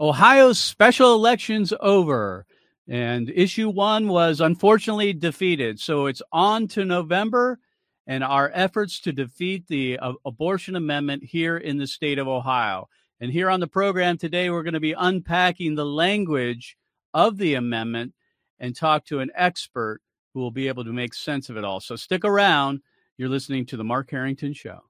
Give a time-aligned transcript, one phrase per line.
[0.00, 2.46] Ohio's special elections over,
[2.88, 5.78] and issue one was unfortunately defeated.
[5.78, 7.58] So it's on to November
[8.06, 12.88] and our efforts to defeat the uh, abortion amendment here in the state of Ohio.
[13.20, 16.78] And here on the program today, we're going to be unpacking the language
[17.12, 18.14] of the amendment
[18.58, 20.00] and talk to an expert
[20.32, 21.80] who will be able to make sense of it all.
[21.80, 22.80] So stick around.
[23.18, 24.80] You're listening to The Mark Harrington Show.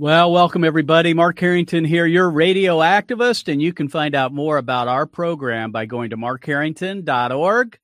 [0.00, 1.12] Well, welcome everybody.
[1.12, 5.72] Mark Harrington here, your radio activist, and you can find out more about our program
[5.72, 7.78] by going to markharrington.org.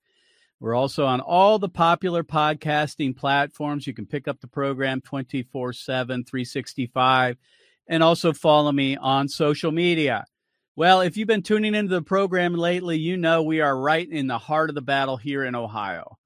[0.59, 3.87] We're also on all the popular podcasting platforms.
[3.87, 7.37] You can pick up the program 24 7, 365,
[7.87, 10.25] and also follow me on social media.
[10.75, 14.27] Well, if you've been tuning into the program lately, you know we are right in
[14.27, 16.17] the heart of the battle here in Ohio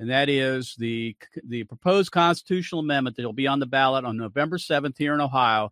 [0.00, 1.14] and that is the
[1.44, 5.20] the proposed constitutional amendment that will be on the ballot on November 7th here in
[5.20, 5.70] Ohio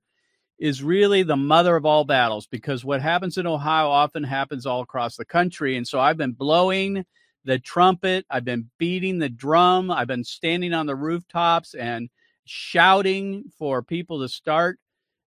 [0.58, 4.82] is really the mother of all battles because what happens in Ohio often happens all
[4.82, 7.04] across the country and so I've been blowing
[7.44, 12.10] the trumpet, I've been beating the drum, I've been standing on the rooftops and
[12.44, 14.78] shouting for people to start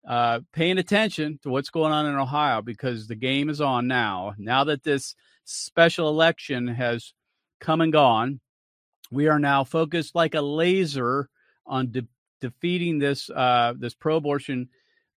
[0.07, 4.33] uh, paying attention to what's going on in Ohio because the game is on now.
[4.37, 7.13] Now that this special election has
[7.59, 8.39] come and gone,
[9.11, 11.29] we are now focused like a laser
[11.65, 12.07] on de-
[12.41, 14.69] defeating this uh, this pro-abortion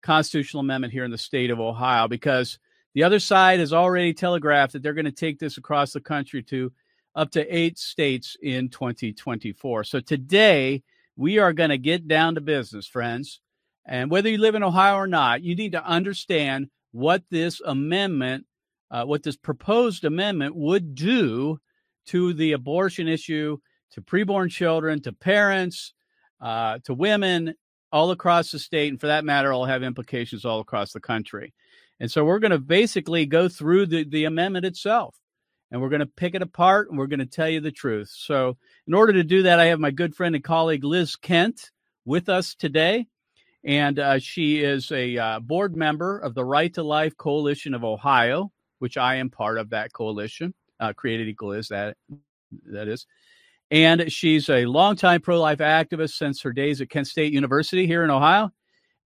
[0.03, 2.59] constitutional amendment here in the state of Ohio because
[2.95, 6.43] the other side has already telegraphed that they're going to take this across the country
[6.45, 6.73] to
[7.15, 9.85] up to eight states in 2024.
[9.85, 10.83] So today
[11.17, 13.41] we are going to get down to business, friends.
[13.87, 18.47] And whether you live in Ohio or not, you need to understand what this amendment,
[18.91, 21.61] uh, what this proposed amendment would do
[22.07, 23.59] to the abortion issue
[23.93, 25.95] to preborn children, to parents,
[26.41, 27.55] uh, to women
[27.93, 31.53] all across the state, and for that matter, will have implications all across the country.
[31.99, 35.17] And so we're going to basically go through the, the amendment itself
[35.71, 38.11] and we're going to pick it apart and we're going to tell you the truth.
[38.13, 38.57] So,
[38.87, 41.71] in order to do that, I have my good friend and colleague Liz Kent
[42.05, 43.07] with us today.
[43.63, 47.85] And uh, she is a uh, board member of the Right to Life Coalition of
[47.85, 50.55] Ohio, which I am part of that coalition.
[50.81, 51.97] Uh, Created Equal is that
[52.67, 53.07] that is.
[53.71, 58.03] And she's a longtime pro life activist since her days at Kent State University here
[58.03, 58.51] in Ohio.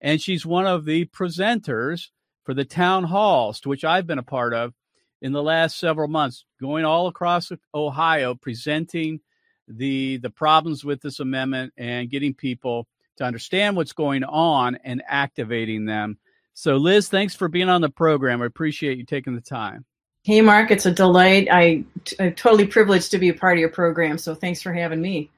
[0.01, 2.09] And she's one of the presenters
[2.43, 4.73] for the town halls, to which I've been a part of
[5.21, 9.19] in the last several months, going all across Ohio, presenting
[9.67, 12.87] the the problems with this amendment and getting people
[13.17, 16.17] to understand what's going on and activating them.
[16.53, 18.41] So, Liz, thanks for being on the program.
[18.41, 19.85] I appreciate you taking the time.
[20.25, 21.49] Hey, Mark, it's a delight.
[21.51, 21.83] I,
[22.19, 25.29] I'm totally privileged to be a part of your program, so thanks for having me.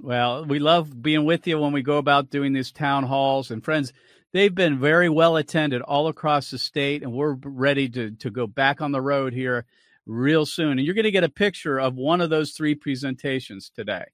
[0.00, 3.50] Well, we love being with you when we go about doing these town halls.
[3.50, 3.92] And friends,
[4.32, 8.46] they've been very well attended all across the state, and we're ready to, to go
[8.46, 9.66] back on the road here
[10.06, 10.78] real soon.
[10.78, 14.06] And you're going to get a picture of one of those three presentations today.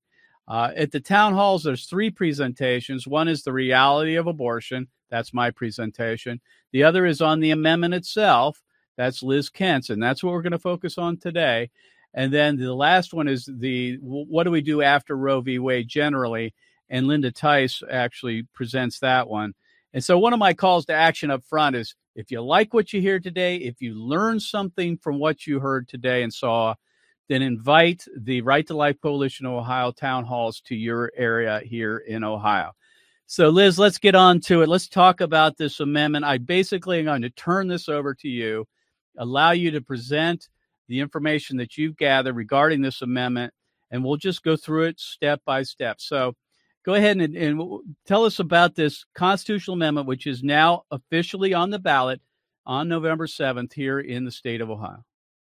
[0.48, 3.06] Uh, at the town halls, there's three presentations.
[3.06, 4.88] One is the reality of abortion.
[5.10, 6.40] That's my presentation.
[6.72, 8.60] The other is on the amendment itself.
[8.96, 11.70] That's Liz Kent's, and that's what we're going to focus on today.
[12.14, 15.58] And then the last one is the what do we do after Roe v.
[15.58, 16.54] Wade generally?
[16.90, 19.54] And Linda Tice actually presents that one.
[19.94, 22.92] And so one of my calls to action up front is if you like what
[22.92, 26.74] you hear today, if you learn something from what you heard today and saw,
[27.28, 31.98] then invite the Right to Life Coalition of Ohio town halls to your area here
[31.98, 32.72] in Ohio.
[33.26, 34.68] So, Liz, let's get on to it.
[34.68, 36.26] Let's talk about this amendment.
[36.26, 38.66] I basically am going to turn this over to you
[39.16, 40.48] allow you to present
[40.88, 43.52] the information that you've gathered regarding this amendment,
[43.90, 46.00] and we'll just go through it step by step.
[46.00, 46.34] So,
[46.84, 51.70] go ahead and, and tell us about this constitutional amendment, which is now officially on
[51.70, 52.20] the ballot
[52.66, 55.04] on November 7th here in the state of Ohio.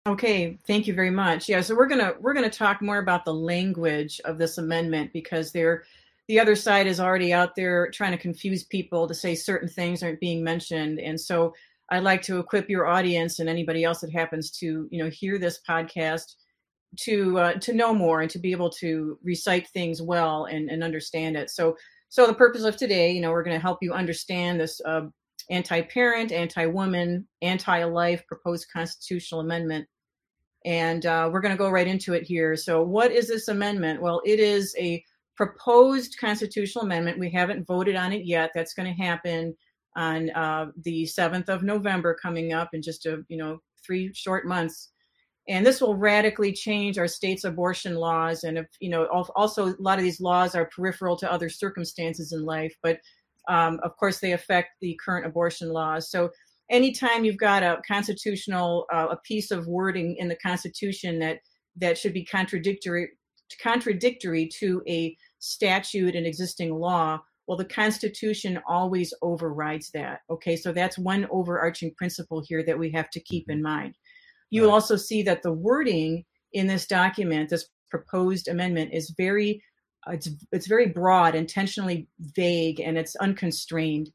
[0.08, 1.50] Okay, thank you very much.
[1.50, 5.52] Yeah, so we're gonna we're gonna talk more about the language of this amendment because
[5.52, 5.84] there,
[6.28, 10.04] the other side is already out there trying to confuse people to say certain things
[10.04, 11.56] aren't being mentioned, and so
[11.92, 15.38] I'd like to equip your audience and anybody else that happens to you know hear
[15.38, 16.36] this podcast
[17.02, 20.84] to uh, to know more and to be able to recite things well and, and
[20.84, 21.50] understand it.
[21.50, 21.76] So
[22.10, 25.02] so the purpose of today, you know, we're going to help you understand this uh,
[25.50, 29.88] anti-parent, anti-woman, anti-life proposed constitutional amendment,
[30.66, 32.56] and uh, we're going to go right into it here.
[32.56, 34.02] So what is this amendment?
[34.02, 35.04] Well, it is a
[35.36, 37.20] proposed constitutional amendment.
[37.20, 38.52] We haven't voted on it yet.
[38.56, 39.56] That's going to happen
[39.96, 44.46] on uh, the 7th of November coming up in just a you know three short
[44.46, 44.92] months.
[45.48, 49.06] and this will radically change our state's abortion laws and if you know
[49.36, 53.00] also a lot of these laws are peripheral to other circumstances in life but
[53.48, 56.30] um, of course they affect the current abortion laws so
[56.70, 61.40] anytime you've got a constitutional uh, a piece of wording in the constitution that
[61.76, 63.10] that should be contradictory
[63.62, 70.72] contradictory to a statute and existing law well the constitution always overrides that okay so
[70.72, 73.96] that's one overarching principle here that we have to keep in mind
[74.50, 79.62] you will also see that the wording in this document, this proposed amendment, is very
[80.08, 84.12] it's it's very broad, intentionally vague, and it's unconstrained.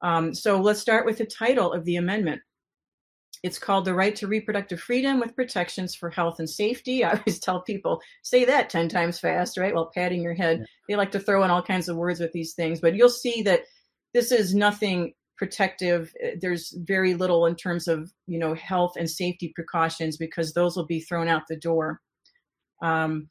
[0.00, 2.40] Um, so let's start with the title of the amendment.
[3.42, 7.04] It's called The Right to Reproductive Freedom with Protections for Health and Safety.
[7.04, 9.74] I always tell people, say that 10 times fast, right?
[9.74, 10.60] While patting your head.
[10.60, 10.66] Yeah.
[10.88, 13.42] They like to throw in all kinds of words with these things, but you'll see
[13.42, 13.62] that
[14.14, 19.10] this is nothing protective eh, there's very little in terms of you know health and
[19.10, 22.00] safety precautions because those will be thrown out the door
[22.80, 23.28] um,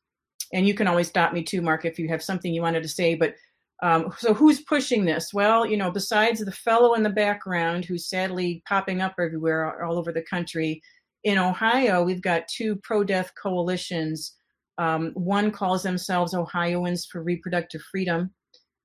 [0.51, 2.89] and you can always stop me too mark if you have something you wanted to
[2.89, 3.35] say but
[3.81, 8.09] um, so who's pushing this well you know besides the fellow in the background who's
[8.09, 10.81] sadly popping up everywhere all over the country
[11.23, 14.35] in ohio we've got two pro-death coalitions
[14.77, 18.31] um, one calls themselves ohioans for reproductive freedom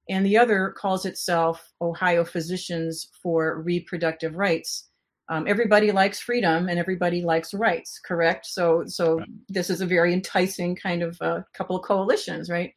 [0.09, 4.89] and the other calls itself Ohio Physicians for Reproductive Rights.
[5.29, 8.47] Um, everybody likes freedom and everybody likes rights, correct?
[8.47, 12.73] So, so this is a very enticing kind of uh, couple of coalitions, right?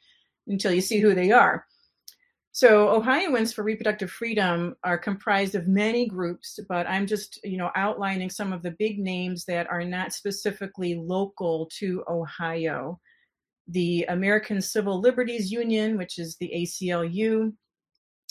[0.47, 1.65] Until you see who they are.
[2.51, 7.69] So, Ohioans for Reproductive Freedom are comprised of many groups, but I'm just, you know,
[7.75, 12.99] outlining some of the big names that are not specifically local to Ohio
[13.71, 17.53] the American Civil Liberties Union, which is the ACLU.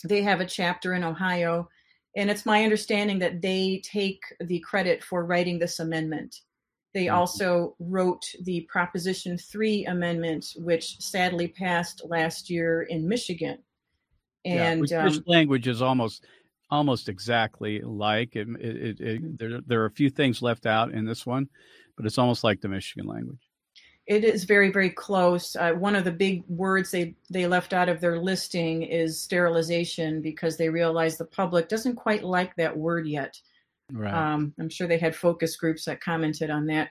[0.03, 1.69] They have a chapter in Ohio.
[2.15, 6.35] And it's my understanding that they take the credit for writing this amendment.
[6.93, 7.15] They mm-hmm.
[7.15, 13.59] also wrote the Proposition 3 amendment, which sadly passed last year in Michigan.
[14.45, 16.25] And yeah, um, language is almost
[16.71, 19.59] almost exactly like it, it, it, there.
[19.65, 21.49] There are a few things left out in this one,
[21.97, 23.49] but it's almost like the Michigan language
[24.09, 27.87] it is very very close uh, one of the big words they they left out
[27.87, 33.07] of their listing is sterilization because they realize the public doesn't quite like that word
[33.07, 33.39] yet
[33.93, 34.13] right.
[34.13, 36.89] um, i'm sure they had focus groups that commented on that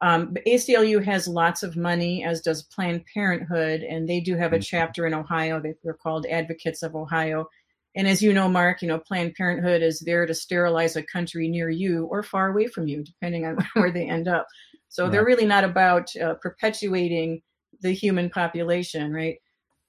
[0.00, 4.52] um, but aclu has lots of money as does planned parenthood and they do have
[4.52, 4.62] a mm-hmm.
[4.62, 7.46] chapter in ohio they're called advocates of ohio
[7.94, 11.48] and as you know mark you know planned parenthood is there to sterilize a country
[11.48, 14.46] near you or far away from you depending on where they end up
[14.88, 15.12] so right.
[15.12, 17.42] they're really not about uh, perpetuating
[17.80, 19.36] the human population, right?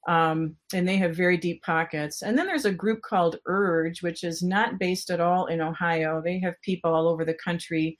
[0.08, 2.22] Um, and they have very deep pockets.
[2.22, 6.22] And then there's a group called Urge, which is not based at all in Ohio.
[6.22, 7.98] They have people all over the country.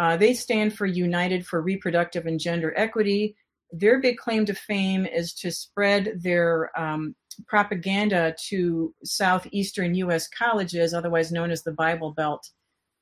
[0.00, 3.36] Uh, they stand for United for Reproductive and Gender Equity.
[3.70, 7.14] Their big claim to fame is to spread their um,
[7.46, 10.26] propaganda to southeastern U.S.
[10.26, 12.48] colleges, otherwise known as the Bible Belt.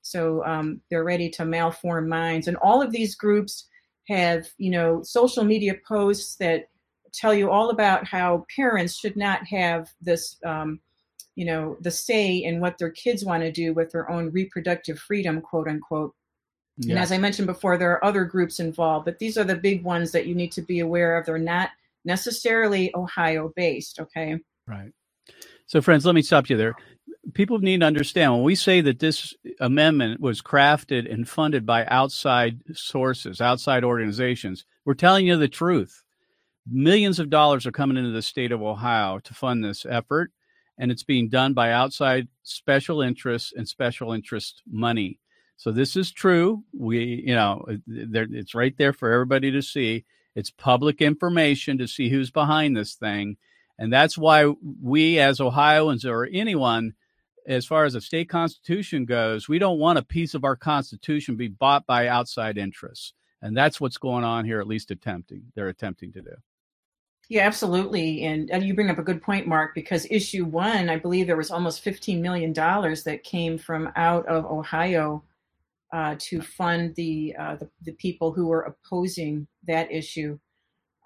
[0.03, 2.49] So um, they're ready to malform minds.
[2.49, 3.69] And all of these groups
[4.09, 6.69] have, you know, social media posts that
[7.15, 10.81] tell you all about how parents should not have this, um,
[11.37, 14.99] you know, the say in what their kids want to do with their own reproductive
[14.99, 16.12] freedom, quote unquote.
[16.79, 16.93] Yeah.
[16.93, 19.83] And as I mentioned before, there are other groups involved, but these are the big
[19.83, 21.27] ones that you need to be aware of.
[21.27, 21.71] They're not
[22.05, 24.39] necessarily Ohio based, okay?
[24.67, 24.93] Right.
[25.67, 26.75] So, friends, let me stop you there
[27.35, 31.85] people need to understand when we say that this amendment was crafted and funded by
[31.87, 36.02] outside sources, outside organizations, we're telling you the truth.
[36.71, 40.31] Millions of dollars are coming into the state of Ohio to fund this effort,
[40.79, 45.19] and it's being done by outside special interests and special interest money.
[45.59, 46.62] So this is true.
[46.73, 50.05] We, you know, uh, it's right there for everybody to see.
[50.37, 53.37] It's public information to see who's behind this thing.
[53.77, 56.95] And that's why we, as Ohioans or anyone,
[57.47, 61.35] as far as the state constitution goes, we don't want a piece of our constitution
[61.35, 63.15] be bought by outside interests.
[63.43, 65.43] And that's what's going on here, at least attempting.
[65.57, 66.35] They're attempting to do.
[67.29, 68.23] Yeah, absolutely.
[68.25, 71.37] And, and you bring up a good point, Mark, because issue one, I believe there
[71.37, 75.25] was almost $15 million that came from out of Ohio
[75.92, 80.38] uh, to fund the, uh, the, the people who were opposing that issue.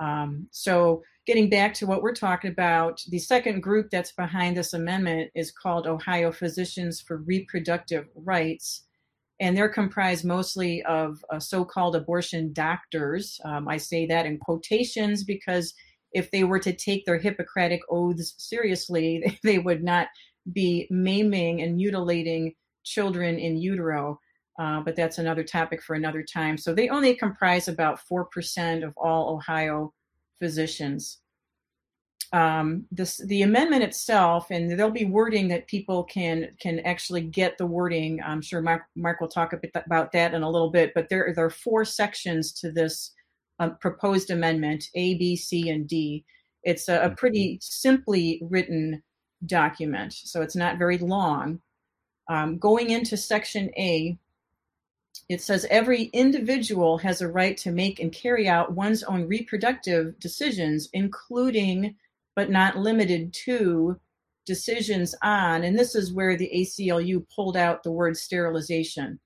[0.01, 4.73] Um, so getting back to what we're talking about, the second group that's behind this
[4.73, 8.85] amendment is called Ohio Physicians for Reproductive Rights.
[9.41, 13.41] And they're comprised mostly of uh, so called abortion doctors.
[13.45, 15.75] Um, I say that in quotations because
[16.13, 20.09] if they were to take their Hippocratic oaths seriously, they would not
[20.53, 24.19] be maiming and mutilating children in utero.
[24.63, 26.57] Uh, but that's another topic for another time.
[26.57, 29.93] So they only comprise about 4% of all Ohio
[30.39, 31.19] physicians.
[32.33, 37.59] Um, this, the amendment itself, and there'll be wording that people can can actually get
[37.59, 38.23] the wording.
[38.25, 40.93] I'm sure Mark, Mark will talk a bit about that in a little bit.
[40.95, 43.11] But there, there are four sections to this
[43.59, 46.25] uh, proposed amendment: A, B, C, and D.
[46.63, 49.03] It's a, a pretty simply written
[49.45, 51.61] document, so it's not very long.
[52.29, 54.17] Um, going into Section A,
[55.29, 60.19] it says every individual has a right to make and carry out one's own reproductive
[60.19, 61.97] decisions, including
[62.35, 63.99] but not limited to
[64.47, 69.21] decisions on, and this is where the ACLU pulled out the word sterilization.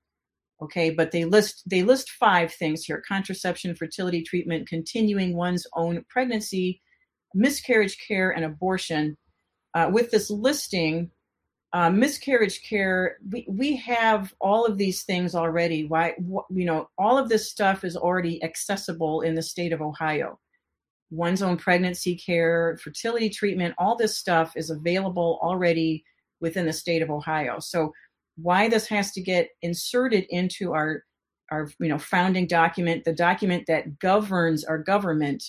[0.61, 6.03] Okay, but they list they list five things here: contraception, fertility treatment, continuing one's own
[6.09, 6.81] pregnancy,
[7.33, 9.17] miscarriage care, and abortion.
[9.73, 11.11] Uh, with this listing,
[11.73, 15.85] uh, miscarriage care, we, we have all of these things already.
[15.85, 20.39] Why, you know, all of this stuff is already accessible in the state of Ohio.
[21.09, 26.03] One's own pregnancy care, fertility treatment, all this stuff is available already
[26.39, 27.59] within the state of Ohio.
[27.59, 27.93] So,
[28.35, 31.03] why this has to get inserted into our
[31.49, 35.43] our you know founding document, the document that governs our government,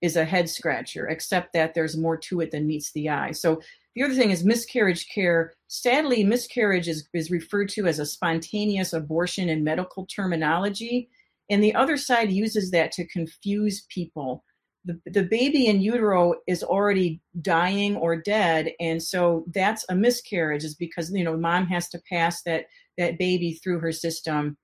[0.00, 1.08] is a head scratcher.
[1.08, 3.32] Except that there's more to it than meets the eye.
[3.32, 3.60] So
[3.94, 5.52] the other thing is miscarriage care.
[5.68, 11.08] Sadly, miscarriage is, is referred to as a spontaneous abortion in medical terminology.
[11.50, 14.44] And the other side uses that to confuse people.
[14.84, 18.70] The, the baby in utero is already dying or dead.
[18.78, 22.66] And so that's a miscarriage, is because, you know, mom has to pass that,
[22.96, 24.56] that baby through her system.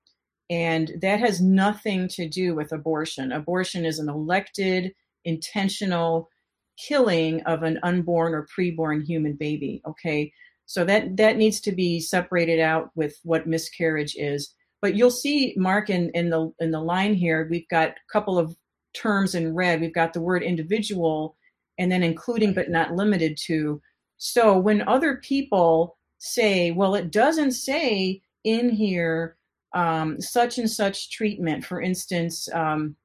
[0.49, 3.33] And that has nothing to do with abortion.
[3.33, 4.93] Abortion is an elected,
[5.25, 6.29] intentional
[6.77, 9.81] killing of an unborn or preborn human baby.
[9.87, 10.31] Okay,
[10.65, 14.53] so that that needs to be separated out with what miscarriage is.
[14.81, 18.37] But you'll see, Mark, in, in the in the line here, we've got a couple
[18.37, 18.55] of
[18.93, 19.81] terms in red.
[19.81, 21.35] We've got the word individual,
[21.77, 23.81] and then including but not limited to.
[24.17, 29.37] So when other people say, well, it doesn't say in here
[29.73, 32.95] um, such and such treatment, for instance, um,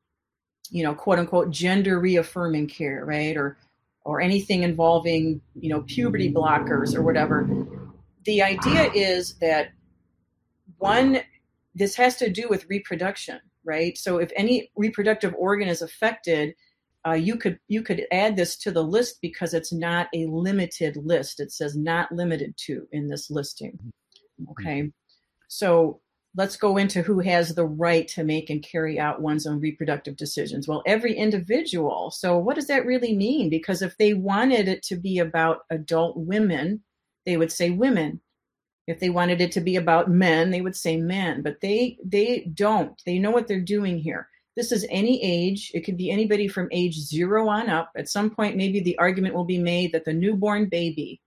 [0.73, 3.37] you know, quote unquote, gender reaffirming care, right?
[3.37, 3.59] Or
[4.05, 7.49] or anything involving, you know, puberty blockers or whatever.
[8.25, 9.69] The idea is that
[10.79, 11.21] one,
[11.75, 13.97] this has to do with reproduction, right?
[13.97, 16.55] So if any reproductive organ is affected,
[17.07, 20.97] uh, you could you could add this to the list because it's not a limited
[20.97, 21.39] list.
[21.39, 23.79] It says not limited to in this listing.
[24.51, 24.91] Okay,
[25.49, 26.01] so
[26.35, 30.17] let's go into who has the right to make and carry out one's own reproductive
[30.17, 30.67] decisions.
[30.67, 32.11] Well, every individual.
[32.11, 33.51] So, what does that really mean?
[33.51, 36.83] Because if they wanted it to be about adult women,
[37.27, 38.21] they would say women.
[38.87, 41.43] If they wanted it to be about men, they would say men.
[41.43, 43.01] But they they don't.
[43.05, 44.29] They know what they're doing here.
[44.57, 45.71] This is any age.
[45.73, 47.91] It could be anybody from age zero on up.
[47.97, 51.21] At some point, maybe the argument will be made that the newborn baby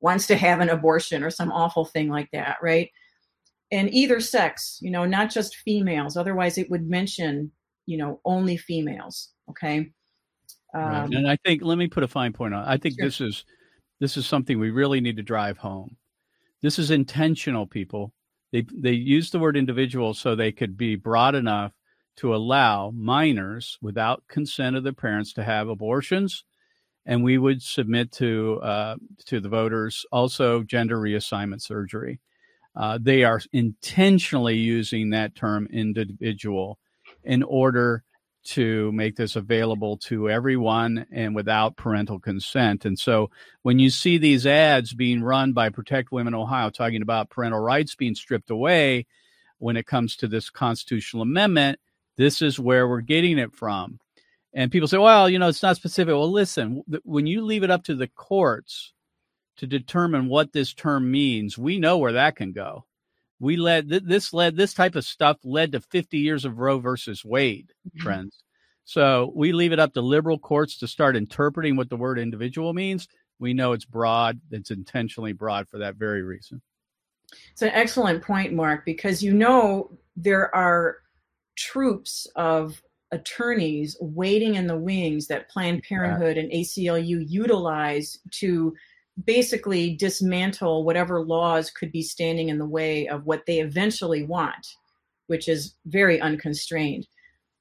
[0.00, 2.90] wants to have an abortion or some awful thing like that, right?
[3.72, 6.16] And either sex, you know, not just females.
[6.16, 7.50] Otherwise, it would mention,
[7.86, 9.30] you know, only females.
[9.50, 9.90] Okay.
[10.74, 11.14] Um, right.
[11.14, 12.64] And I think let me put a fine point on.
[12.64, 13.06] I think sure.
[13.06, 13.44] this is
[14.00, 15.96] this is something we really need to drive home.
[16.62, 18.12] This is intentional, people.
[18.52, 21.72] They they use the word individual so they could be broad enough
[22.16, 26.44] to allow minors without consent of their parents to have abortions,
[27.04, 28.96] and we would submit to uh,
[29.26, 32.20] to the voters also gender reassignment surgery
[32.76, 36.78] uh, they are intentionally using that term individual
[37.24, 38.04] in order
[38.44, 42.84] to make this available to everyone and without parental consent.
[42.84, 43.30] And so
[43.62, 47.96] when you see these ads being run by Protect Women Ohio talking about parental rights
[47.96, 49.06] being stripped away
[49.58, 51.80] when it comes to this constitutional amendment,
[52.16, 53.98] this is where we're getting it from.
[54.54, 56.12] And people say, well, you know, it's not specific.
[56.12, 58.92] Well, listen, when you leave it up to the courts
[59.58, 62.84] to determine what this term means, we know where that can go.
[63.38, 67.24] We led this led this type of stuff led to 50 years of Roe versus
[67.24, 68.02] Wade, mm-hmm.
[68.02, 68.42] friends.
[68.84, 72.72] So we leave it up to liberal courts to start interpreting what the word individual
[72.72, 73.08] means.
[73.38, 76.62] We know it's broad, it's intentionally broad for that very reason.
[77.52, 80.98] It's an excellent point, Mark, because you know there are
[81.56, 82.80] troops of
[83.12, 88.74] attorneys waiting in the wings that Planned Parenthood and ACLU utilize to
[89.24, 94.66] basically dismantle whatever laws could be standing in the way of what they eventually want,
[95.26, 97.06] which is very unconstrained.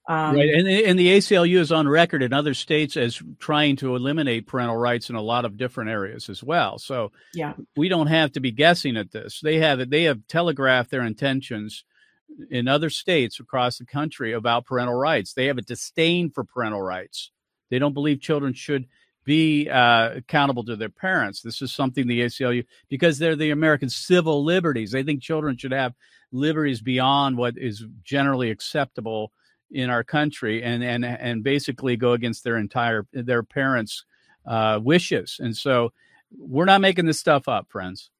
[0.07, 3.95] Um, right, and, and the ACLU is on record in other states as trying to
[3.95, 6.77] eliminate parental rights in a lot of different areas as well.
[6.77, 9.39] So, yeah, we don't have to be guessing at this.
[9.41, 11.85] They have they have telegraphed their intentions
[12.51, 15.33] in other states across the country about parental rights.
[15.33, 17.31] They have a disdain for parental rights.
[17.71, 18.85] They don't believe children should
[19.25, 21.41] be uh, accountable to their parents.
[21.41, 25.73] This is something the ACLU, because they're the American civil liberties, they think children should
[25.73, 25.93] have
[26.31, 29.31] liberties beyond what is generally acceptable
[29.71, 34.05] in our country, and and and basically go against their entire their parents'
[34.45, 35.37] uh, wishes.
[35.39, 35.91] And so,
[36.37, 38.11] we're not making this stuff up, friends.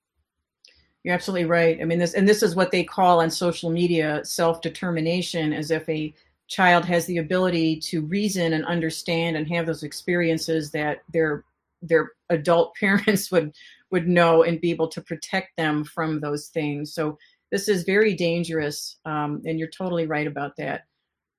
[1.03, 1.77] You're absolutely right.
[1.79, 5.69] I mean, this and this is what they call on social media self determination, as
[5.69, 6.13] if a
[6.47, 11.43] child has the ability to reason and understand and have those experiences that their
[11.81, 13.53] their adult parents would
[13.91, 16.93] would know and be able to protect them from those things.
[16.93, 17.17] So
[17.51, 20.81] this is very dangerous, um, and you're totally right about that.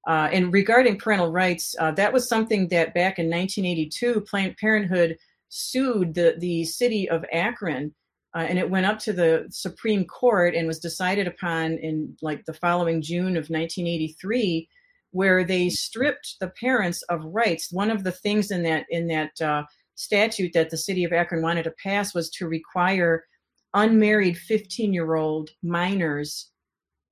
[0.07, 5.17] Uh, and regarding parental rights, uh, that was something that back in 1982, Planned Parenthood
[5.49, 7.95] sued the the city of Akron,
[8.35, 12.45] uh, and it went up to the Supreme Court and was decided upon in like
[12.45, 14.69] the following June of 1983
[15.17, 17.73] where they stripped the parents of rights.
[17.73, 19.63] One of the things in that in that uh,
[19.95, 23.25] statute that the city of Akron wanted to pass was to require
[23.73, 26.51] unmarried 15 year old minors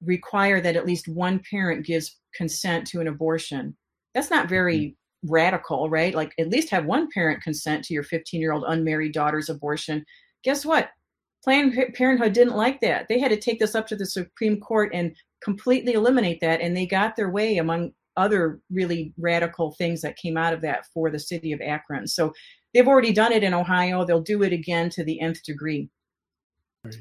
[0.05, 3.75] require that at least one parent gives consent to an abortion.
[4.13, 5.33] That's not very mm-hmm.
[5.33, 6.15] radical, right?
[6.15, 10.05] Like at least have one parent consent to your 15 year old unmarried daughter's abortion.
[10.43, 10.91] Guess what?
[11.43, 13.09] Planned Parenthood didn't like that.
[13.09, 16.61] They had to take this up to the Supreme Court and completely eliminate that.
[16.61, 20.87] And they got their way among other really radical things that came out of that
[20.93, 22.07] for the city of Akron.
[22.07, 22.33] So
[22.73, 24.05] they've already done it in Ohio.
[24.05, 25.89] They'll do it again to the nth degree.
[26.85, 26.97] Right.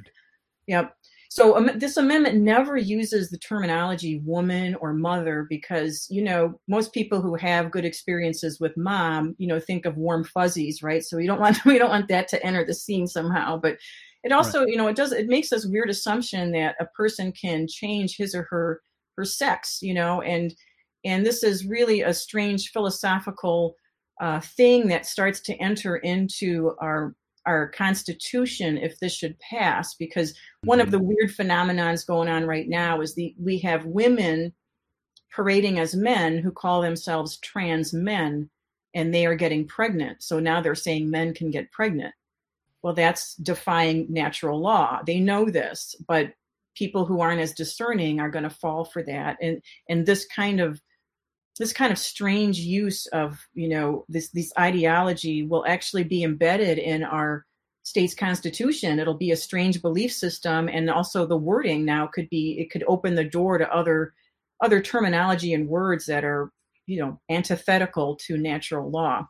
[0.67, 0.95] Yep.
[1.33, 6.93] So um, this amendment never uses the terminology woman or mother because you know most
[6.93, 11.03] people who have good experiences with mom, you know, think of warm fuzzies, right?
[11.03, 13.57] So we don't want we don't want that to enter the scene somehow.
[13.57, 13.77] But
[14.23, 14.69] it also, right.
[14.69, 18.33] you know, it does it makes this weird assumption that a person can change his
[18.33, 18.81] or her
[19.17, 20.55] her sex, you know, and
[21.05, 23.75] and this is really a strange philosophical
[24.21, 27.15] uh, thing that starts to enter into our
[27.45, 30.33] our constitution if this should pass because
[30.63, 31.07] one of the mm-hmm.
[31.07, 34.53] weird phenomenons going on right now is the we have women
[35.29, 38.49] parading as men who call themselves trans men
[38.93, 42.13] and they are getting pregnant so now they're saying men can get pregnant
[42.83, 44.99] well, that's defying natural law.
[45.05, 46.33] They know this, but
[46.75, 49.37] people who aren't as discerning are going to fall for that.
[49.41, 50.81] And and this kind of
[51.59, 56.77] this kind of strange use of you know this this ideology will actually be embedded
[56.77, 57.45] in our
[57.85, 62.57] state's constitution it'll be a strange belief system and also the wording now could be
[62.57, 64.13] it could open the door to other
[64.61, 66.49] other terminology and words that are
[66.87, 69.27] you know antithetical to natural law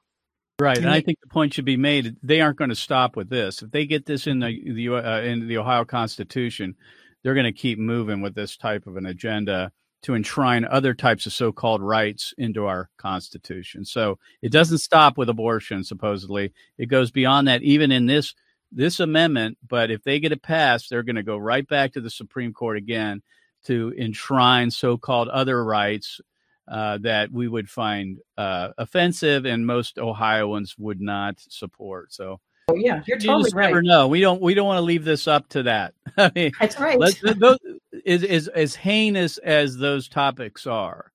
[0.63, 2.15] Right, and I think the point should be made.
[2.23, 3.62] They aren't going to stop with this.
[3.62, 6.76] If they get this in the the uh, in the Ohio Constitution,
[7.21, 9.73] they're going to keep moving with this type of an agenda
[10.04, 13.84] to enshrine other types of so-called rights into our Constitution.
[13.84, 15.84] So it doesn't stop with abortion.
[15.84, 17.62] Supposedly, it goes beyond that.
[17.62, 18.34] Even in this
[18.71, 22.02] this amendment, but if they get it passed, they're going to go right back to
[22.02, 23.21] the Supreme Court again
[23.65, 26.21] to enshrine so-called other rights
[26.67, 32.13] uh, that we would find uh, offensive and most Ohioans would not support.
[32.13, 33.67] So, oh, yeah, you're you totally right.
[33.67, 34.08] Never know.
[34.08, 34.41] We don't.
[34.41, 35.93] We don't want to leave this up to that.
[36.17, 36.99] I mean, that's right.
[36.99, 37.60] those,
[38.06, 41.12] is, is as heinous as those topics are.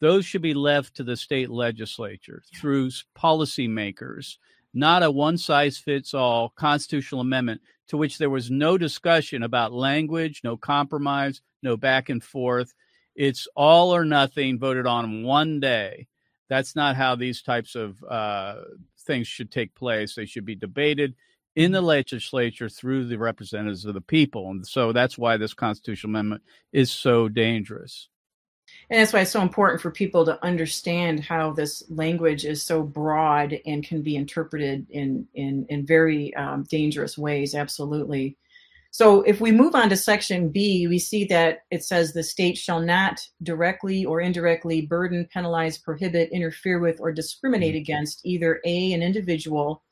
[0.00, 4.36] Those should be left to the state legislature through policymakers,
[4.74, 9.72] not a one size fits all constitutional amendment to which there was no discussion about
[9.72, 12.74] language, no compromise, no back and forth
[13.14, 16.08] it's all or nothing voted on one day.
[16.48, 18.56] That's not how these types of uh,
[19.00, 20.14] things should take place.
[20.14, 21.14] They should be debated
[21.56, 24.50] in the legislature through the representatives of the people.
[24.50, 28.08] And so that's why this constitutional amendment is so dangerous.
[28.90, 32.82] And that's why it's so important for people to understand how this language is so
[32.82, 37.54] broad and can be interpreted in in, in very um, dangerous ways.
[37.54, 38.36] Absolutely.
[38.94, 42.56] So if we move on to section B, we see that it says the state
[42.56, 47.80] shall not directly or indirectly burden, penalize, prohibit, interfere with, or discriminate mm-hmm.
[47.80, 49.82] against either A, an individual,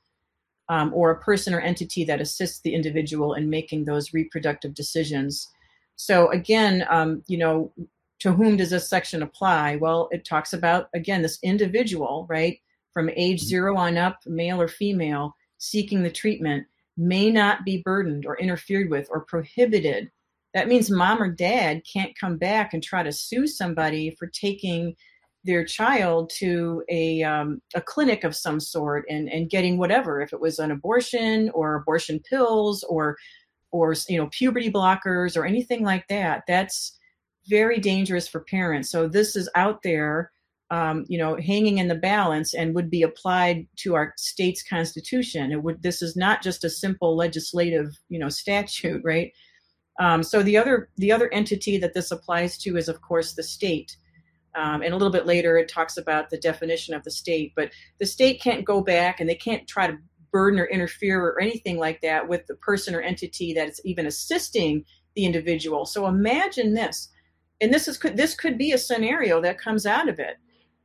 [0.69, 5.49] um, or a person or entity that assists the individual in making those reproductive decisions.
[5.97, 7.73] So again, um, you know,
[8.21, 9.79] to whom does this section apply?
[9.81, 12.61] Well, it talks about, again, this individual, right,
[12.95, 13.49] from age mm-hmm.
[13.49, 16.69] zero on up, male or female, seeking the treatment
[17.07, 20.11] may not be burdened or interfered with or prohibited.
[20.55, 24.95] That means mom or dad can't come back and try to sue somebody for taking
[25.45, 30.33] their child to a um, a clinic of some sort and and getting whatever if
[30.33, 33.17] it was an abortion or abortion pills or
[33.73, 36.97] or you know puberty blockers or anything like that that's
[37.49, 38.91] very dangerous for parents.
[38.91, 40.31] So this is out there,
[40.73, 45.53] um, you know, hanging in the balance and would be applied to our state's constitution.
[45.53, 45.83] It would.
[45.83, 49.33] This is not just a simple legislative, you know, statute, right?
[50.01, 53.43] Um, so the other the other entity that this applies to is, of course, the
[53.43, 53.99] state.
[54.55, 57.53] Um, and a little bit later, it talks about the definition of the state.
[57.55, 59.99] But the state can't go back and they can't try to
[60.31, 64.07] burden or interfere or anything like that with the person or entity that is even
[64.07, 65.85] assisting the individual.
[65.85, 67.11] So imagine this,
[67.61, 70.39] and this is this could be a scenario that comes out of it.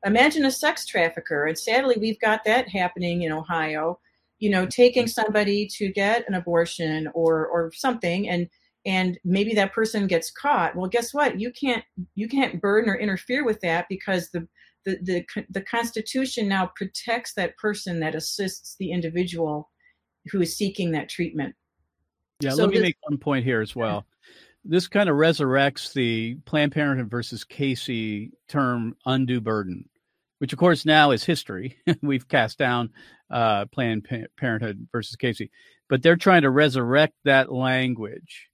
[0.05, 3.99] Imagine a sex trafficker, and sadly, we've got that happening in Ohio.
[4.39, 8.47] You know, taking somebody to get an abortion or or something, and
[8.85, 10.75] and maybe that person gets caught.
[10.75, 11.39] Well, guess what?
[11.39, 11.83] You can't
[12.15, 14.47] you can't burden or interfere with that because the
[14.85, 19.69] the, the, the Constitution now protects that person that assists the individual
[20.31, 21.55] who is seeking that treatment.
[22.39, 24.05] Yeah, so let me this, make one point here as well.
[24.69, 29.87] This kind of resurrects the Planned Parenthood versus Casey term undue burden,
[30.39, 31.77] which of course now is history.
[32.01, 32.89] We've cast down
[33.31, 34.05] uh, Planned
[34.37, 35.51] Parenthood versus Casey,
[35.87, 38.49] but they're trying to resurrect that language.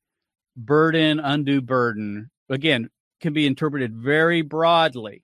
[0.56, 5.24] Burden, undue burden, again, can be interpreted very broadly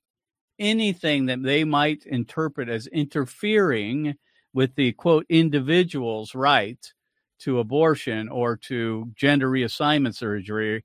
[0.57, 4.15] anything that they might interpret as interfering
[4.55, 6.93] with the quote individual's right
[7.39, 10.83] to abortion or to gender reassignment surgery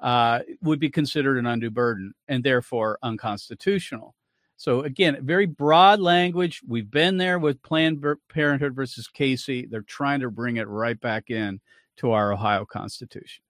[0.00, 4.14] uh, would be considered an undue burden and therefore unconstitutional.
[4.56, 6.62] So again, very broad language.
[6.66, 9.66] We've been there with Planned Parenthood versus Casey.
[9.66, 11.60] They're trying to bring it right back in
[11.96, 13.42] to our Ohio Constitution.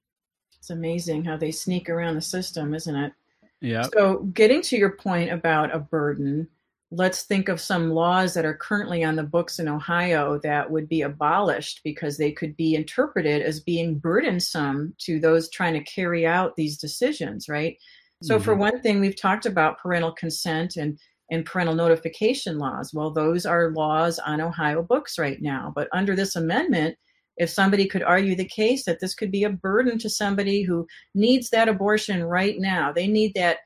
[0.58, 3.12] It's amazing how they sneak around the system, isn't it?
[3.60, 3.86] Yeah.
[3.92, 6.48] So, getting to your point about a burden,
[6.96, 10.88] let's think of some laws that are currently on the books in Ohio that would
[10.88, 16.26] be abolished because they could be interpreted as being burdensome to those trying to carry
[16.26, 17.76] out these decisions, right?
[18.22, 18.44] So, mm-hmm.
[18.44, 20.98] for one thing, we've talked about parental consent and
[21.30, 22.92] and parental notification laws.
[22.92, 25.72] Well, those are laws on Ohio books right now.
[25.74, 26.96] But under this amendment,
[27.36, 30.86] if somebody could argue the case that this could be a burden to somebody who
[31.14, 33.58] needs that abortion right now, they need that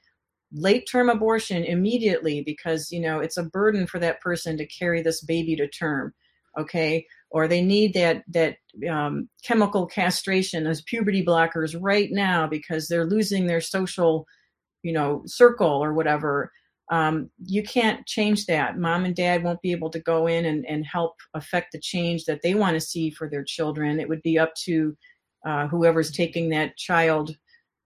[0.53, 5.03] late term abortion immediately because you know it's a burden for that person to carry
[5.03, 6.13] this baby to term
[6.59, 8.57] okay or they need that that
[8.91, 14.27] um, chemical castration as puberty blockers right now because they're losing their social
[14.83, 16.51] you know circle or whatever
[16.91, 18.79] um, you can't change that.
[18.79, 22.25] Mom and dad won't be able to go in and, and help affect the change
[22.25, 24.01] that they want to see for their children.
[24.01, 24.97] It would be up to
[25.47, 27.37] uh, whoever's taking that child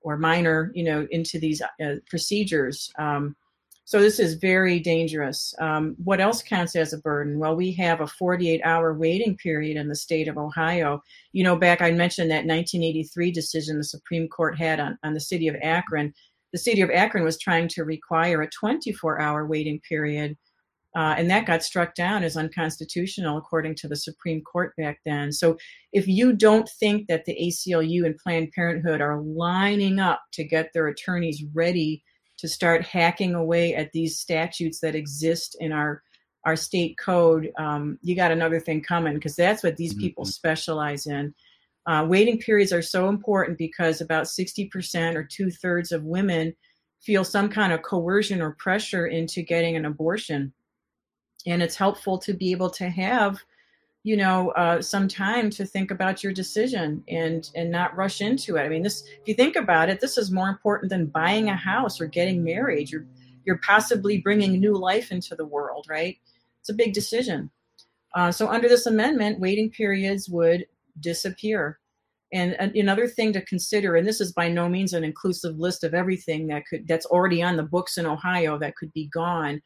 [0.04, 2.90] or minor, you know, into these uh, procedures.
[2.98, 3.36] Um,
[3.84, 5.54] so this is very dangerous.
[5.58, 7.38] Um, what else counts as a burden?
[7.38, 11.02] Well, we have a 48-hour waiting period in the state of Ohio.
[11.32, 15.20] You know, back I mentioned that 1983 decision the Supreme Court had on, on the
[15.20, 16.14] city of Akron
[16.52, 20.36] the city of Akron was trying to require a 24 hour waiting period.
[20.94, 25.32] Uh, and that got struck down as unconstitutional according to the Supreme Court back then.
[25.32, 25.56] So,
[25.92, 30.72] if you don't think that the ACLU and Planned Parenthood are lining up to get
[30.74, 32.02] their attorneys ready
[32.38, 36.02] to start hacking away at these statutes that exist in our
[36.44, 40.00] our state code, um, you got another thing coming because that's what these mm-hmm.
[40.00, 41.34] people specialize in.
[41.86, 46.54] Uh, waiting periods are so important because about 60% or two thirds of women
[47.00, 50.52] feel some kind of coercion or pressure into getting an abortion.
[51.46, 53.38] And it's helpful to be able to have,
[54.04, 58.56] you know, uh, some time to think about your decision and and not rush into
[58.56, 58.62] it.
[58.62, 61.56] I mean, this if you think about it, this is more important than buying a
[61.56, 62.90] house or getting married.
[62.90, 63.06] You're
[63.44, 66.16] you're possibly bringing new life into the world, right?
[66.60, 67.50] It's a big decision.
[68.14, 70.66] Uh, so under this amendment, waiting periods would
[71.00, 71.78] disappear.
[72.32, 75.92] And another thing to consider, and this is by no means an inclusive list of
[75.92, 79.60] everything that could that's already on the books in Ohio that could be gone,